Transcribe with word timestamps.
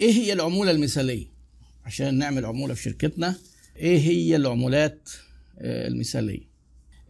إيه 0.00 0.12
هي 0.12 0.32
العمولة 0.32 0.70
المثالية؟ 0.70 1.26
عشان 1.84 2.14
نعمل 2.14 2.44
عمولة 2.44 2.74
في 2.74 2.82
شركتنا 2.82 3.36
إيه 3.76 3.98
هي 3.98 4.36
العمولات 4.36 5.08
آه، 5.58 5.88
المثالية؟ 5.88 6.48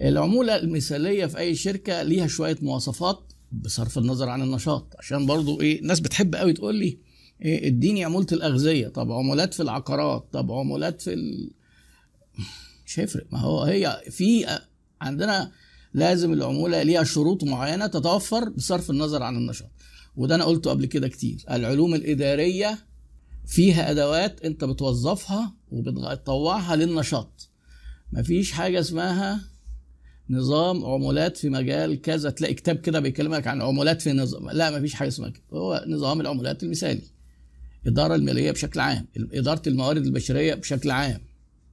العمولة 0.01 0.57
المثالية 0.57 1.27
في 1.27 1.39
أي 1.39 1.55
شركة 1.55 2.03
ليها 2.03 2.27
شوية 2.27 2.57
مواصفات 2.63 3.33
بصرف 3.53 3.99
النظر 3.99 4.29
عن 4.29 4.43
النشاط. 4.43 4.95
عشان 4.99 5.27
برضو 5.27 5.61
إيه 5.61 5.81
الناس 5.81 6.01
بتحب 6.01 6.35
قوي 6.35 6.53
تقول 6.53 6.75
لي 6.75 6.99
إيه 7.43 7.67
إديني 7.67 8.05
عمولة 8.05 8.27
الأغذية. 8.33 8.89
طب 8.89 9.13
عمولات 9.13 9.55
في 9.55 9.63
العقارات 9.63 10.29
طب 10.33 10.53
عمولات 10.53 11.03
في 11.03 11.13
ال... 11.13 11.51
مش 12.87 13.01
هيفرق. 13.01 13.27
ما 13.33 13.39
هو 13.39 13.63
هي 13.63 14.03
في 14.11 14.59
عندنا 15.01 15.53
لازم 15.95 16.33
العمولة 16.33 16.83
ليها 16.83 17.05
شروط 17.05 17.45
معينة 17.45 17.87
تتوفر 17.87 18.49
بصرف 18.49 18.91
النظر 18.91 19.23
عن 19.23 19.37
النشاط. 19.37 19.71
وده 20.17 20.35
أنا 20.35 20.45
قلته 20.45 20.71
قبل 20.71 20.87
كده 20.87 21.09
كتير. 21.09 21.45
العلوم 21.51 21.95
الإدارية 21.95 22.79
فيها 23.47 23.91
أدوات 23.91 24.45
أنت 24.45 24.65
بتوظفها 24.65 25.55
وبتطوعها 25.71 26.77
للنشاط. 26.77 27.51
مفيش 28.13 28.53
حاجة 28.53 28.81
اسمها 28.81 29.41
نظام 30.31 30.85
عمولات 30.85 31.37
في 31.37 31.49
مجال 31.49 32.01
كذا. 32.01 32.31
تلاقي 32.31 32.55
كتاب 32.55 32.77
كده 32.77 33.01
بيكلمك 33.01 33.47
عن 33.47 33.63
عمولات 33.63 34.03
في 34.03 34.13
نظام 34.13 34.51
لا 34.51 34.79
مفيش 34.79 34.95
حاجة 34.95 35.09
اسمها 35.09 35.29
كده. 35.29 35.43
هو 35.53 35.85
نظام 35.89 36.21
العمولات 36.21 36.63
المثالي. 36.63 37.03
الاداره 37.85 38.15
المالية 38.15 38.51
بشكل 38.51 38.81
عام 38.81 39.07
إدارة 39.17 39.63
الموارد 39.67 40.07
البشرية 40.07 40.55
بشكل 40.55 40.91
عام 40.91 41.21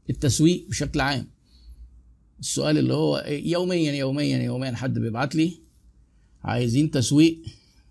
التسويق 0.10 0.66
بشكل 0.70 1.00
عام. 1.00 1.28
السؤال 2.40 2.78
اللي 2.78 2.94
هو 2.94 3.26
يوميا 3.28 3.92
يوميا 3.94 4.38
يوميا 4.38 4.76
حد 4.76 5.00
بيبعت 5.00 5.36
لي 5.36 5.60
عايزين 6.44 6.92
تسويق 6.92 7.42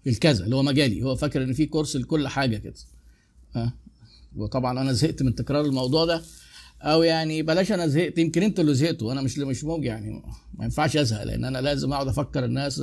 الكذا 0.07 0.45
اللي 0.45 0.57
هو 0.57 0.63
مجالي. 0.63 1.03
هو 1.03 1.17
فاكر 1.17 1.43
إن 1.43 1.53
في 1.53 1.67
كورس 1.67 1.97
لكل 1.97 2.29
حاجة 2.29 2.57
كده. 2.57 2.75
أه؟ 3.57 3.73
وطبعا 4.37 4.81
أنا 4.81 4.93
زهقت 4.93 5.23
من 5.23 5.35
تكرار 5.35 5.65
الموضوع 5.65 6.05
ده. 6.05 6.23
أو 6.83 7.03
يعني 7.03 7.43
بلاش 7.43 7.73
أنا 7.73 7.87
زهقت 7.87 8.19
يمكن 8.19 8.43
أنتوا 8.43 8.65
اللي 8.65 8.75
زهقتوا. 8.75 9.13
أنا 9.13 9.23
مش 9.23 9.39
مش 9.39 9.65
موجي 9.65 9.87
يعني 9.87 10.23
ما 10.59 10.65
ينفعش 10.65 10.97
أزهق 10.97 11.23
لأن 11.23 11.45
أنا 11.45 11.59
لازم 11.59 11.93
أقعد 11.93 12.09
أفكر 12.09 12.45
الناس 12.45 12.83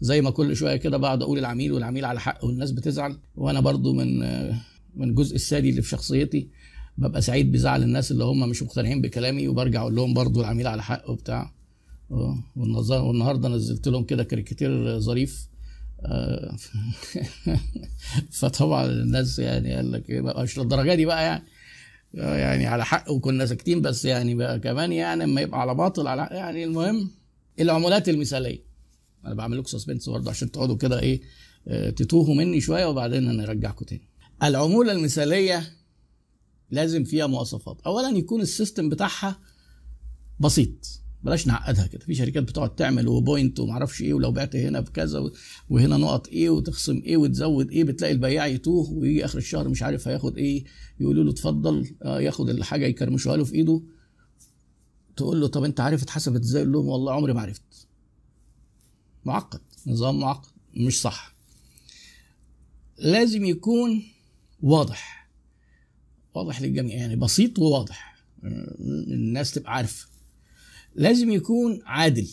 زي 0.00 0.20
ما 0.20 0.30
كل 0.30 0.56
شوية 0.56 0.76
كده 0.76 0.96
بقعد 0.96 1.22
أقول 1.22 1.38
العميل 1.38 1.72
والعميل 1.72 2.04
على 2.04 2.20
حق 2.20 2.44
والناس 2.44 2.70
بتزعل. 2.70 3.16
وأنا 3.36 3.60
برضو 3.60 3.92
من 3.92 4.18
من 4.96 5.10
الجزء 5.10 5.34
السادي 5.34 5.70
اللي 5.70 5.82
في 5.82 5.88
شخصيتي 5.88 6.48
ببقى 6.98 7.22
سعيد 7.22 7.52
بزعل 7.52 7.82
الناس 7.82 8.12
اللي 8.12 8.24
هم 8.24 8.48
مش 8.48 8.62
مقتنعين 8.62 9.00
بكلامي 9.02 9.48
وبرجع 9.48 9.80
أقول 9.80 9.94
لهم 9.96 10.14
برضو 10.14 10.40
العميل 10.40 10.66
على 10.66 10.82
حق 10.82 11.10
وبتاع. 11.10 11.52
والنهاردة 12.56 13.48
نزلت 13.48 13.88
لهم 13.88 14.04
كده 14.04 14.24
كاريكاتير 14.24 15.00
ظريف. 15.00 15.46
فطبعا 18.38 18.86
الناس 18.86 19.38
يعني 19.38 19.74
قال 19.74 19.92
لك 19.92 20.10
إيه 20.10 20.20
بقى؟ 20.20 20.42
مش 20.42 20.58
للدرجة 20.58 20.94
دي 20.94 21.04
بقى 21.04 21.24
يعني. 21.24 21.44
آه، 22.18 22.36
يعني 22.36 22.66
على 22.66 22.84
حق 22.84 23.10
وكنا 23.10 23.46
ساكتين 23.46 23.82
بس 23.82 24.04
يعني 24.04 24.34
بقى 24.34 24.60
كمان 24.60 24.92
يعني 24.92 25.24
اما 25.24 25.40
يبقى 25.40 25.60
على 25.60 25.74
باطل 25.74 26.06
على 26.06 26.28
يعني 26.30 26.64
المهم 26.64 27.10
العمولات 27.60 28.08
المثالية. 28.08 28.64
أنا 29.24 29.34
بعمل 29.34 29.58
لكم 29.58 29.66
suspense 29.66 30.08
برضه 30.08 30.30
عشان 30.30 30.50
تقعدوا 30.50 30.76
كده 30.76 31.00
إيه 31.00 31.20
آه، 31.68 31.90
تتوهوا 31.90 32.34
مني 32.34 32.60
شوية 32.60 32.86
وبعدين 32.86 33.36
نرجعكم 33.36 33.84
تاني. 33.84 34.08
العمولة 34.42 34.92
المثالية 34.92 35.72
لازم 36.70 37.04
فيها 37.04 37.26
مواصفات. 37.26 37.80
اولا 37.86 38.08
يكون 38.08 38.40
ال 38.40 38.47
system 38.47 38.88
بتاعها 38.88 39.38
بسيط. 40.40 41.00
بلاش 41.26 41.46
نعقدها 41.46 41.86
كده. 41.86 42.04
في 42.04 42.14
شركات 42.14 42.42
بتقعد 42.42 42.74
تعمل 42.74 43.08
وبوينت 43.08 43.60
ومعرفش 43.60 44.02
إيه 44.02 44.14
ولو 44.14 44.32
بعت 44.32 44.56
هنا 44.56 44.80
بكذا 44.80 45.30
وهنا 45.70 45.96
نقط 45.96 46.28
إيه 46.28 46.50
وتخصم 46.50 47.02
إيه 47.04 47.16
وتزود 47.16 47.70
إيه 47.70 47.84
بتلاقي 47.84 48.12
البياع 48.12 48.46
يتوه 48.46 48.90
ويجي 48.90 49.24
آخر 49.24 49.38
الشهر 49.38 49.68
مش 49.68 49.82
عارف 49.82 50.08
هياخد 50.08 50.38
إيه 50.38 50.64
يقولوا 51.00 51.24
له 51.24 51.30
اتفضل 51.30 51.94
آه 52.02 52.20
ياخد 52.20 52.48
الحاجة 52.50 52.86
يكرمشوها 52.86 53.36
له 53.36 53.44
في 53.44 53.54
إيده. 53.54 53.82
تقول 55.16 55.40
له 55.40 55.46
طب 55.46 55.64
أنت 55.64 55.80
عارف 55.80 56.02
اتحسبت 56.02 56.40
إزاي؟ 56.40 56.62
يقول 56.62 56.72
لهم 56.72 56.86
والله 56.86 57.12
عمري 57.12 57.32
ما 57.32 57.40
عرفت. 57.40 57.88
معقد 59.24 59.60
نظام 59.86 60.20
معقد 60.20 60.50
مش 60.76 61.00
صح. 61.00 61.34
لازم 62.98 63.44
يكون 63.44 64.02
واضح. 64.62 65.28
واضح 66.34 66.62
للجميع 66.62 66.96
يعني 66.96 67.16
بسيط 67.16 67.58
وواضح. 67.58 68.16
الناس 69.08 69.52
تبقى 69.54 69.72
عارفة. 69.74 70.06
لازم 70.96 71.30
يكون 71.30 71.80
عادل 71.84 72.28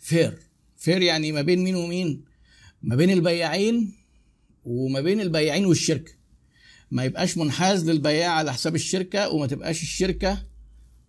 fair 0.00 0.38
fair 0.76 1.02
يعني 1.02 1.32
ما 1.32 1.42
بين 1.42 1.64
مين 1.64 1.74
ومين؟ 1.74 2.24
ما 2.82 2.96
بين 2.96 3.10
البياعين 3.10 3.92
وما 4.64 5.00
بين 5.00 5.20
البياعين 5.20 5.66
والشركة. 5.66 6.12
ما 6.90 7.04
يبقاش 7.04 7.38
منحاز 7.38 7.90
للبياع 7.90 8.30
على 8.30 8.52
حساب 8.52 8.74
الشركة 8.74 9.28
وما 9.30 9.46
تبقاش 9.46 9.82
الشركة 9.82 10.46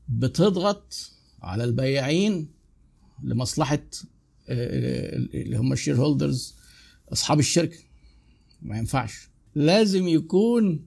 بتضغط 0.09 1.11
على 1.41 1.63
البياعين 1.63 2.47
لمصلحة 3.23 3.83
آه، 4.49 5.15
اللي 5.15 5.57
هم 5.57 5.73
ال 5.73 5.95
shareholders 5.95 6.55
أصحاب 7.13 7.39
الشركة. 7.39 7.77
ما 8.61 8.77
ينفعش. 8.77 9.29
لازم 9.55 10.07
يكون 10.07 10.85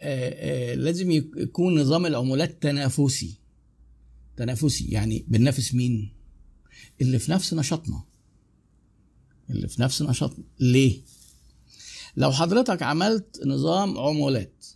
آه، 0.00 0.72
آه، 0.72 0.74
لازم 0.74 1.10
يكون 1.10 1.80
نظام 1.80 2.06
العمولات 2.06 2.62
تنافسي. 2.62 3.43
تنافسي. 4.36 4.84
يعني 4.84 5.24
بننافس 5.28 5.74
مين؟ 5.74 6.12
اللي 7.00 7.18
في 7.18 7.32
نفس 7.32 7.54
نشاطنا. 7.54 8.02
اللي 9.50 9.68
في 9.68 9.82
نفس 9.82 10.02
نشاطنا. 10.02 10.44
ليه؟ 10.60 11.02
لو 12.16 12.32
حضرتك 12.32 12.82
عملت 12.82 13.40
نظام 13.46 13.98
عمولات 13.98 14.66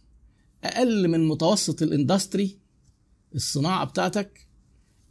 أقل 0.64 1.08
من 1.08 1.28
متوسط 1.28 1.82
الإندستري 1.82 2.58
الصناعة 3.34 3.84
بتاعتك 3.86 4.46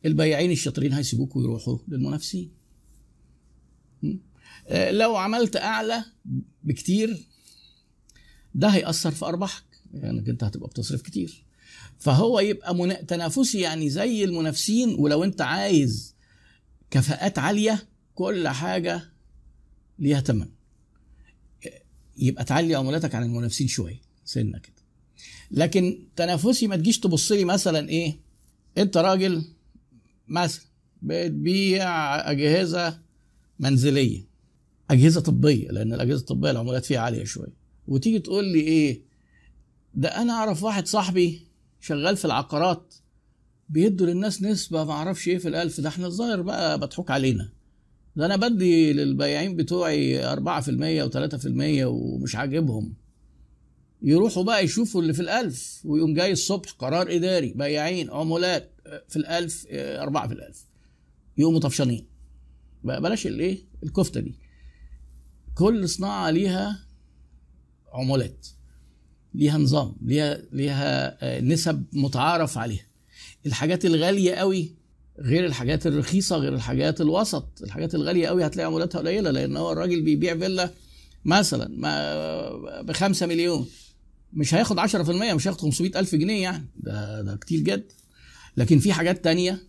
البياعين 0.05 0.51
الشاطرين 0.51 0.93
هيسيبوك 0.93 1.35
ويروحوا 1.35 1.77
للمنافسين. 1.87 2.51
آه، 4.67 4.91
لو 4.91 5.15
عملت 5.15 5.55
أعلى 5.55 6.05
بكتير 6.63 7.27
ده 8.55 8.67
هيأثر 8.67 9.11
في 9.11 9.25
أرباحك. 9.25 9.63
يعني 9.93 10.29
أنت 10.29 10.43
هتبقى 10.43 10.69
بتصرف 10.69 11.01
كتير. 11.01 11.45
فهو 11.99 12.39
يبقى 12.39 12.75
منا... 12.75 13.01
تنافسي 13.01 13.59
يعني 13.59 13.89
زي 13.89 14.23
المنافسين 14.23 14.95
ولو 14.99 15.23
انت 15.23 15.41
عايز 15.41 16.15
كفاءات 16.91 17.39
عالية 17.39 17.87
كل 18.15 18.47
حاجة 18.47 19.01
ليها 19.99 20.19
ثمن 20.21 20.47
يبقى 22.17 22.43
تعلي 22.43 22.75
عمولاتك 22.75 23.15
عن 23.15 23.23
المنافسين 23.23 23.67
شوية 23.67 24.01
سنة 24.25 24.57
كده. 24.59 24.73
لكن 25.51 25.99
تنافسي 26.15 26.67
ما 26.67 26.75
تجيش 26.75 26.99
تبص 26.99 27.31
لي 27.31 27.45
مثلا 27.45 27.89
إيه 27.89 28.19
أنت 28.77 28.97
راجل 28.97 29.43
مثلا 30.27 30.63
بتبيع 31.01 32.15
أجهزة 32.31 32.99
منزلية 33.59 34.27
أجهزة 34.91 35.21
طبية 35.21 35.67
لأن 35.71 35.93
الأجهزة 35.93 36.19
الطبية 36.19 36.51
العمولات 36.51 36.85
فيها 36.85 36.99
عالية 36.99 37.23
شوية. 37.23 37.53
وتيجي 37.87 38.19
تقول 38.19 38.45
لي 38.45 38.59
إيه 38.59 39.01
ده 39.93 40.09
أنا 40.21 40.33
أعرف 40.33 40.63
واحد 40.63 40.87
صاحبي 40.87 41.46
شغال 41.79 42.17
في 42.17 42.25
العقارات 42.25 42.95
بيدوا 43.69 44.07
للناس 44.07 44.43
نسبة 44.43 44.83
ما 44.83 44.91
أعرفش 44.91 45.27
إيه 45.27 45.37
في 45.37 45.47
الألف. 45.47 45.81
ده 45.81 45.89
إحنا 45.89 46.07
الظاهر 46.07 46.41
بقى 46.41 46.79
مضحوك 46.79 47.11
علينا. 47.11 47.49
ده 48.15 48.25
أنا 48.25 48.35
بدي 48.35 48.93
للبياعين 48.93 49.55
بتوعي 49.55 50.23
4% 50.35 51.09
و3% 51.09 51.47
ومش 51.85 52.35
عاجبهم. 52.35 52.93
يروحوا 54.01 54.43
بقى 54.43 54.63
يشوفوا 54.63 55.01
اللي 55.01 55.13
في 55.13 55.19
الألف 55.21 55.81
ويقوم 55.85 56.13
جاي 56.13 56.31
الصبح 56.31 56.71
قرار 56.71 57.15
إداري 57.15 57.53
بياعين 57.53 58.09
عمولات 58.09 58.71
في 59.07 59.15
الألف 59.15 59.65
أربعة 59.71 60.27
في 60.27 60.33
الألف. 60.33 60.65
يقوموا 61.37 61.59
طفشانين. 61.59 62.07
بلاش 62.83 63.27
الإيه 63.27 63.59
الكفتة 63.83 64.19
دي. 64.19 64.39
كل 65.55 65.89
صناعة 65.89 66.29
ليها 66.29 66.85
عمولات. 67.93 68.47
ليها 69.37 69.57
نظام 69.57 69.95
ليها 70.01 70.41
ليها 70.51 71.17
آه، 71.23 71.39
نسب 71.41 71.83
متعارف 71.93 72.57
عليها. 72.57 72.85
الحاجات 73.45 73.85
الغالية 73.85 74.33
قوي 74.35 74.71
غير 75.19 75.45
الحاجات 75.45 75.87
الرخيصة 75.87 76.37
غير 76.37 76.53
الحاجات 76.53 77.01
الوسط. 77.01 77.61
الحاجات 77.63 77.95
الغالية 77.95 78.27
قوي 78.27 78.45
هتلاقي 78.45 78.67
عمولاتها 78.67 78.99
قليلة 78.99 79.31
لأن 79.31 79.57
هو 79.57 79.71
الراجل 79.71 80.01
بيبيع 80.01 80.37
فيلا 80.37 80.71
مثلا 81.25 81.67
ب 82.81 82.91
5 82.91 83.25
مليون. 83.25 83.67
مش 84.33 84.53
هياخد 84.53 84.79
10% 84.79 85.33
مش 85.33 85.47
هياخد 85.47 85.61
500 85.61 85.99
ألف 85.99 86.15
جنيه 86.15 86.41
يعني. 86.43 86.65
ده 86.77 87.21
ده 87.21 87.35
كتير 87.35 87.59
جدا 87.59 87.95
لكن 88.57 88.79
في 88.79 88.93
حاجات 88.93 89.23
تانية 89.23 89.63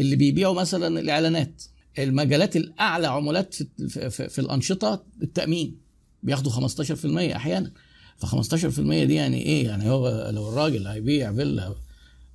اللي 0.00 0.16
بيبيعوا 0.16 0.54
مثلا 0.54 1.00
الإعلانات. 1.00 1.62
المجالات 1.98 2.56
الأعلى 2.56 3.06
عمولات 3.06 3.54
في, 3.54 4.10
في, 4.10 4.28
في, 4.28 4.38
الأنشطة 4.38 5.04
التأمين. 5.22 5.78
بياخدوا 6.22 6.52
15% 6.52 7.36
أحيانا. 7.36 7.72
ف 8.18 8.26
15% 8.26 8.80
دي 8.80 9.14
يعني 9.14 9.42
إيه؟ 9.42 9.64
يعني 9.66 9.90
هو 9.90 10.30
لو 10.34 10.48
الراجل 10.48 10.86
هيبيع 10.86 11.32
فيلا 11.32 11.74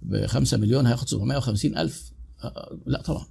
ب 0.01 0.25
5 0.25 0.57
مليون 0.57 0.85
هياخد 0.85 1.07
750 1.09 1.77
ألف. 1.77 2.11
آه، 2.43 2.47
آه، 2.47 2.77
لا 2.85 3.01
طبعا. 3.01 3.25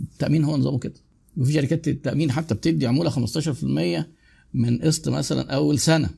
التأمين 0.00 0.44
هو 0.44 0.56
نظامه 0.56 0.78
كده. 0.78 0.94
وفي 1.36 1.52
شركات 1.52 1.88
التأمين 1.88 2.32
حتى 2.32 2.54
بتدي 2.54 2.86
عمولة 2.86 3.10
15% 3.10 4.08
من 4.54 4.78
قسط 4.78 5.08
مثلا 5.08 5.54
أول 5.54 5.78
سنة. 5.78 6.10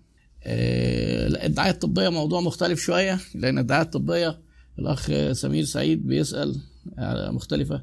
آه، 0.44 1.28
لا 1.28 1.46
الدعاية 1.46 1.70
الطبية 1.70 2.08
موضوع 2.08 2.40
مختلف 2.40 2.80
شوية 2.80 3.20
لأن 3.34 3.58
الدعاية 3.58 3.82
الطبية 3.82 4.40
الأخ 4.78 5.10
سمير 5.32 5.64
سعيد 5.64 6.06
بيسأل 6.06 6.60
مختلفة. 7.32 7.82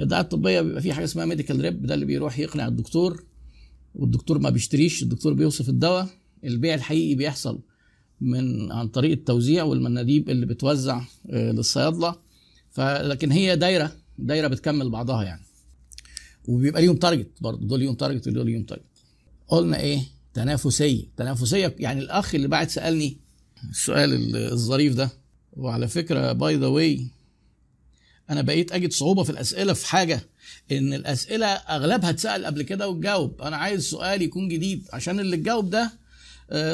الدعاية 0.00 0.22
الطبية 0.24 0.60
بيبقى 0.60 0.82
في 0.82 0.92
حاجة 0.92 1.04
اسمها 1.04 1.24
ميديكال 1.24 1.60
ريب 1.60 1.86
ده 1.86 1.94
اللي 1.94 2.04
بيروح 2.06 2.38
يقنع 2.38 2.66
الدكتور 2.68 3.24
والدكتور 3.94 4.38
ما 4.38 4.50
بيشتريش 4.50 5.02
الدكتور 5.02 5.32
بيوصف 5.32 5.68
الدواء 5.68 6.08
البيع 6.44 6.74
الحقيقي 6.74 7.14
بيحصل 7.14 7.60
من 8.20 8.72
عن 8.72 8.88
طريق 8.88 9.10
التوزيع 9.10 9.62
والمناديب 9.64 10.30
اللي 10.30 10.46
بتوزع 10.46 11.02
آه، 11.30 11.52
للصيادلة. 11.52 12.16
فلكن 12.70 13.32
هي 13.32 13.56
دايرة 13.56 13.92
دايرة 14.18 14.48
بتكمل 14.48 14.90
بعضها 14.90 15.24
يعني. 15.24 15.42
وبيبقى 16.48 16.82
ليهم 16.82 16.96
target 16.96 17.30
برضه. 17.40 17.66
دول 17.66 17.80
ليهم 17.80 17.94
target 17.94 18.28
ودول 18.28 18.46
ليهم 18.46 18.62
target 18.62 18.84
قلنا 19.48 19.80
إيه؟ 19.80 20.00
تنافسية. 20.34 21.04
تنافسية 21.16 21.76
يعني 21.78 22.00
الأخ 22.00 22.34
اللي 22.34 22.48
بعد 22.48 22.68
سألني 22.68 23.16
السؤال 23.70 24.36
الظريف 24.36 24.94
ده. 24.94 25.10
وعلى 25.52 25.88
فكرة 25.88 26.32
by 26.32 26.56
the 26.56 26.66
way 26.66 27.06
أنا 28.30 28.42
بقيت 28.42 28.72
أجد 28.72 28.92
صعوبة 28.92 29.22
في 29.22 29.30
الأسئلة 29.30 29.72
في 29.72 29.86
حاجة. 29.86 30.20
إن 30.72 30.94
الأسئلة 30.94 31.46
أغلبها 31.46 32.10
اتسأل 32.10 32.44
قبل 32.46 32.62
كده 32.62 32.88
وتجاوب. 32.88 33.42
أنا 33.42 33.56
عايز 33.56 33.84
سؤال 33.84 34.22
يكون 34.22 34.48
جديد. 34.48 34.88
عشان 34.92 35.20
اللي 35.20 35.36
تجاوب 35.36 35.70
ده 35.70 36.01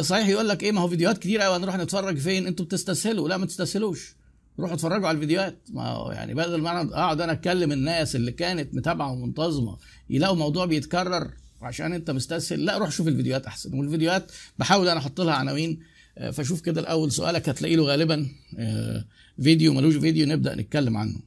صحيح 0.01 0.29
يقول 0.29 0.49
لك 0.49 0.63
إيه 0.63 0.73
ما 0.73 0.81
هو 0.81 0.89
فيديوهات 0.89 1.19
كتير 1.19 1.41
قوي 1.41 1.57
هنروح 1.57 1.77
نتفرج 1.77 2.19
فين؟ 2.19 2.47
أنتوا 2.47 2.65
بتستسهلوا. 2.65 3.29
لا 3.29 3.37
ما 3.37 3.47
تستسهلوش. 3.47 4.15
روحوا 4.61 4.75
اتفرجوا 4.75 5.09
على 5.09 5.15
الفيديوهات. 5.15 5.59
ما 5.71 5.87
هو 5.89 6.13
يعني 6.13 6.35
بدل 6.35 6.61
ما 6.61 6.71
أنا 6.71 6.95
أقعد 6.95 7.21
أنا 7.21 7.33
أتكلم 7.33 7.73
الناس 7.73 8.17
اللي 8.17 8.33
كانت 8.33 8.75
متابعة 8.75 9.13
ومنتظمة 9.13 9.77
يلاقوا 10.11 10.37
موضوع 10.37 10.65
بيتكرر 10.65 11.31
عشان 11.63 11.93
أنت 11.93 12.11
مستسهل. 12.11 12.65
لا 12.65 12.79
روح 12.79 12.91
شوف 12.91 13.09
الفيديوهات 13.09 13.47
أحسن. 13.47 13.79
والفيديوهات 13.79 14.33
بحاول 14.59 14.89
أنا 14.89 14.99
أحط 15.01 15.21
لها 15.21 15.35
عناوين 15.35 15.81
آه، 16.19 16.31
فشوف 16.31 16.61
كده 16.61 16.81
الأول 16.81 17.13
سؤالك 17.13 17.49
هتلاقي 17.49 17.77
له 17.77 17.85
غالبا 17.85 18.27
آه، 18.59 19.05
فيديو 19.43 19.75
ملوش 19.75 19.95
فيديو 19.95 20.27
نبدأ 20.27 20.55
نتكلم 20.55 20.97
عنه. 20.97 21.21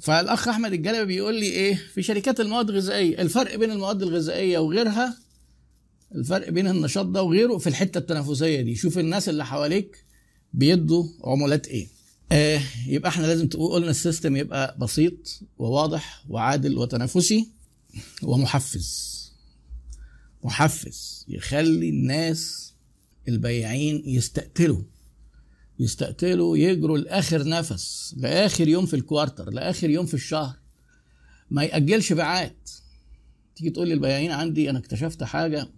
فالأخ 0.00 0.48
أحمد 0.48 0.72
الجلبي 0.72 1.04
بيقول 1.04 1.34
لي 1.40 1.46
إيه 1.46 1.74
في 1.74 2.02
شركات 2.02 2.40
المواد 2.40 2.70
الغذائية 2.70 3.22
الفرق 3.22 3.56
بين 3.56 3.70
المواد 3.70 4.02
الغذائية 4.02 4.58
وغيرها 4.58 5.16
الفرق 6.14 6.50
بين 6.50 6.66
النشاط 6.68 7.06
ده 7.06 7.22
وغيره 7.22 7.58
في 7.58 7.66
الحتة 7.66 7.98
التنافسية 7.98 8.60
دي. 8.60 8.74
شوف 8.76 8.98
الناس 8.98 9.28
اللي 9.28 9.46
حواليك 9.46 10.04
بيدوا 10.52 11.04
عمولات 11.24 11.66
إيه. 11.68 11.88
آه 12.32 12.62
يبقى 12.86 13.08
إحنا 13.08 13.26
لازم 13.26 13.48
قلنا 13.48 13.90
ال 13.90 13.97
system 13.97 14.36
يبقى 14.36 14.76
بسيط 14.78 15.40
وواضح 15.58 16.24
وعادل 16.28 16.78
وتنافسي 16.78 17.48
ومحفز. 18.22 19.20
محفز 20.44 21.24
يخلي 21.28 21.88
الناس 21.88 22.72
البياعين 23.28 24.02
يستقتلوا. 24.06 24.82
يستقتلوا 25.78 26.56
يجروا 26.56 26.98
لآخر 26.98 27.48
نفس 27.48 28.14
لآخر 28.16 28.68
يوم 28.68 28.86
في 28.86 28.94
الكوارتر 28.94 29.50
لآخر 29.50 29.90
يوم 29.90 30.06
في 30.06 30.14
الشهر. 30.14 30.56
ما 31.50 31.64
يأجلش 31.64 32.12
بيعات 32.12 32.70
تيجي 33.56 33.70
تقول 33.70 33.88
لي 33.88 33.94
البياعين 33.94 34.30
عندي 34.30 34.70
أنا 34.70 34.78
اكتشفت 34.78 35.22
حاجة 35.22 35.68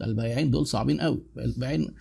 ده 0.00 0.06
البياعين 0.06 0.50
دول 0.50 0.66
صعبين 0.66 1.00
قوي. 1.00 1.22
البياعين 1.38 1.94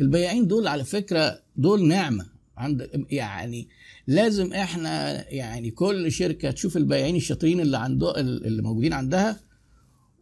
البياعين 0.00 0.46
دول 0.46 0.66
على 0.66 0.84
فكرة 0.84 1.42
دول 1.56 1.88
نعمة. 1.88 2.26
عند 2.56 2.90
يعني 3.10 3.68
لازم 4.06 4.52
إحنا 4.52 5.24
يعني 5.28 5.70
كل 5.70 6.12
شركة 6.12 6.50
تشوف 6.50 6.76
البياعين 6.76 7.16
الشاطرين 7.16 7.60
اللي 7.60 7.78
عنده 7.78 8.20
اللي 8.20 8.62
موجودين 8.62 8.92
عندها 8.92 9.40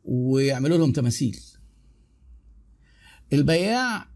ويعملوا 0.05 0.79
لهم 0.79 0.93
تماثيل. 0.93 1.41
البياع 3.33 4.09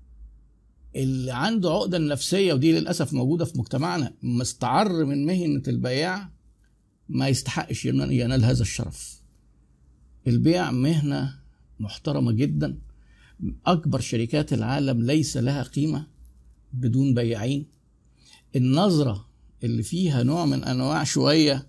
اللي 0.97 1.33
عنده 1.33 1.71
عقدة 1.71 1.99
نفسية 1.99 2.53
ودي 2.53 2.73
للأسف 2.73 3.13
موجودة 3.13 3.45
في 3.45 3.59
مجتمعنا 3.59 4.15
مستعر 4.23 5.05
من 5.05 5.27
مهنة 5.27 5.63
البياع 5.69 6.31
ما 7.09 7.29
يستحقش 7.29 7.85
ينال 7.85 8.45
هذا 8.45 8.63
الشرف. 8.63 9.23
البيع 10.27 10.71
مهنة 10.71 11.39
محترمة 11.81 12.33
جدا. 12.33 12.79
أكبر 13.67 14.01
شركات 14.01 14.53
العالم 14.53 15.03
ليس 15.03 15.37
لها 15.37 15.63
قيمة 15.63 16.07
بدون 16.73 17.15
بياعين. 17.15 17.67
النظرة 18.57 19.29
اللي 19.65 19.83
فيها 19.83 20.23
نوع 20.23 20.47
من 20.47 20.65
أنواع 20.65 21.05
شوية 21.05 21.67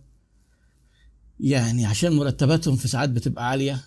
يعني 1.39 1.85
عشان 1.85 2.13
مرتباتهم 2.13 2.75
في 2.75 2.87
ساعات 2.87 3.09
بتبقى 3.09 3.49
عالية 3.49 3.83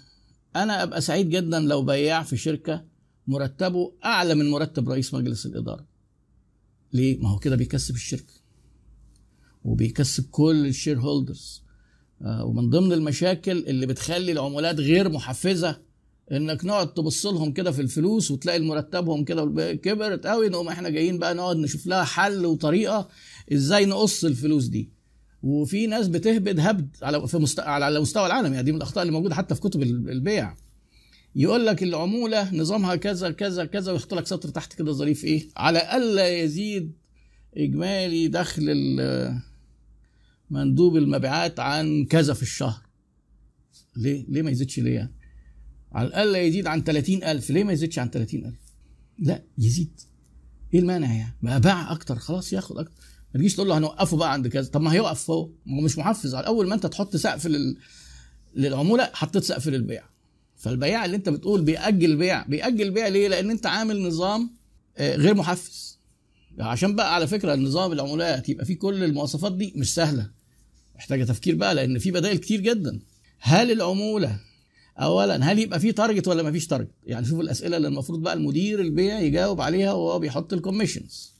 أنا 0.56 0.82
أبقى 0.82 1.00
سعيد 1.00 1.28
جدا 1.30 1.60
لو 1.60 1.82
بياع 1.82 2.22
في 2.22 2.36
شركة 2.36 2.84
مرتبه 3.26 3.92
أعلى 4.04 4.34
من 4.34 4.50
مرتب 4.50 4.88
رئيس 4.88 5.14
مجلس 5.14 5.46
الإدارة. 5.46 5.86
ليه؟ 6.92 7.18
ما 7.20 7.30
هو 7.30 7.38
كده 7.38 7.56
بيكسب 7.56 7.94
الشركة 7.94 8.32
وبيكسب 9.64 10.24
كل 10.30 10.66
ال 10.66 11.00
shareholders. 11.00 11.62
آه 12.22 12.44
ومن 12.44 12.70
ضمن 12.70 12.92
المشاكل 12.92 13.58
اللي 13.58 13.86
بتخلي 13.86 14.32
العمولات 14.32 14.80
غير 14.80 15.08
محفزة 15.08 15.82
انك 16.32 16.64
نقعد 16.64 16.94
تبص 16.94 17.26
لهم 17.26 17.52
كده 17.52 17.70
في 17.72 17.82
الفلوس 17.82 18.30
وتلاقي 18.30 18.60
مرتبهم 18.60 19.24
كده 19.24 19.74
كبرت 19.74 20.26
قوي 20.26 20.48
نقوم 20.48 20.68
إحنا 20.68 20.88
جايين 20.88 21.18
بقى 21.18 21.34
نقعد 21.34 21.56
نشوف 21.56 21.86
لها 21.86 22.04
حل 22.04 22.46
وطريقة 22.46 23.08
إزاي 23.52 23.86
نقص 23.86 24.24
الفلوس 24.24 24.64
دي. 24.64 24.90
وفي 25.42 25.86
ناس 25.86 26.08
بتهبد 26.08 26.60
هبد 26.60 26.96
على 27.02 27.28
في 27.28 27.38
مست... 27.38 27.60
على 27.60 28.00
مستوى 28.00 28.26
العالم 28.26 28.52
يعني 28.52 28.64
دي 28.64 28.72
من 28.72 28.78
الأخطاء 28.78 29.02
اللي 29.02 29.12
موجودة 29.12 29.34
حتى 29.34 29.54
في 29.54 29.60
كتب 29.60 29.82
البيع. 29.82 30.56
يقول 31.36 31.66
لك 31.66 31.82
العمولة 31.82 32.54
نظامها 32.54 32.96
كذا 32.96 33.30
كذا 33.30 33.64
كذا 33.64 33.92
ويحط 33.92 34.14
لك 34.14 34.26
سطر 34.26 34.48
تحت 34.48 34.72
كده 34.72 34.92
ظريف 34.92 35.24
إيه 35.24 35.48
على 35.56 35.96
ألا 35.96 36.28
يزيد 36.28 36.92
إجمالي 37.56 38.28
دخل 38.28 38.90
مندوب 40.50 40.96
المبيعات 40.96 41.60
عن 41.60 42.04
كذا 42.04 42.34
في 42.34 42.42
الشهر. 42.42 42.80
ليه؟ 43.96 44.24
ليه 44.28 44.42
ما 44.42 44.50
يزيدش 44.50 44.78
ليه 44.78 44.94
يعني؟ 44.94 45.12
على 45.92 46.08
الأقل 46.08 46.36
يزيد 46.36 46.66
عن 46.66 46.82
30000 46.84 47.50
ليه 47.50 47.64
ما 47.64 47.72
يزيدش 47.72 47.98
عن 47.98 48.10
30000 48.10 48.54
لا 49.18 49.42
يزيد. 49.58 50.00
إيه 50.74 50.80
المانع 50.80 51.12
يعني؟ 51.14 51.34
ما 51.42 51.58
باع 51.58 51.92
أكتر 51.92 52.16
خلاص 52.18 52.52
ياخد 52.52 52.78
أكتر. 52.78 52.94
ما 53.34 53.40
تجيش 53.40 53.54
تقول 53.54 53.68
له 53.68 53.78
هنوقفه 53.78 54.16
بقى 54.16 54.32
عند 54.32 54.48
كذا. 54.48 54.70
طب 54.70 54.80
ما 54.80 54.92
هيوقف 54.92 55.30
هو 55.30 55.50
ما 55.66 55.76
هو 55.76 55.80
مش 55.80 55.98
محفز. 55.98 56.34
على 56.34 56.46
أول 56.46 56.68
ما 56.68 56.74
أنت 56.74 56.86
تحط 56.86 57.16
سقف 57.16 57.46
لل... 57.46 57.76
للعمولة 58.54 59.10
حطيت 59.12 59.44
سقف 59.44 59.68
للبيع. 59.68 60.02
فالبياع 60.56 61.04
اللي 61.04 61.16
أنت 61.16 61.28
بتقول 61.28 61.62
بيأجل 61.62 62.16
بيع. 62.16 62.46
بيأجل 62.46 62.90
بيع 62.90 63.08
ليه؟ 63.08 63.28
لأن 63.28 63.50
أنت 63.50 63.66
عامل 63.66 64.02
نظام 64.02 64.50
آه، 64.96 65.16
غير 65.16 65.34
محفز. 65.34 65.98
عشان 66.58 66.96
بقى 66.96 67.14
على 67.14 67.26
فكرة 67.26 67.54
النظام 67.54 67.92
العمولات 67.92 68.48
يبقى 68.48 68.64
فيه 68.64 68.78
كل 68.78 69.04
المواصفات 69.04 69.56
دي 69.56 69.72
مش 69.76 69.94
سهلة. 69.94 70.30
محتاجة 70.96 71.24
تفكير 71.24 71.54
بقى 71.56 71.74
لأن 71.74 71.98
في 71.98 72.10
بدائل 72.10 72.36
كتير 72.38 72.60
جدا. 72.60 73.00
هل 73.40 73.70
العمولة 73.72 74.40
اولا 74.98 75.52
هل 75.52 75.58
يبقى 75.58 75.80
في 75.80 75.92
target 75.92 76.28
ولا 76.28 76.42
ما 76.42 76.52
فيش 76.52 76.66
target 76.66 76.90
يعني 77.06 77.26
شوف 77.26 77.40
الأسئلة 77.40 77.76
اللي 77.76 77.88
المفروض 77.88 78.22
بقى 78.22 78.34
المدير 78.34 78.80
البيع 78.80 79.20
يجاوب 79.20 79.60
عليها 79.60 79.92
وهو 79.92 80.18
بيحط 80.18 80.52
ال 80.52 80.59
commissions 80.59 81.35